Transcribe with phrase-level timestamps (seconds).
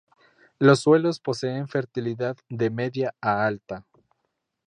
[0.57, 3.85] Los suelos poseen fertilidad de media a alta.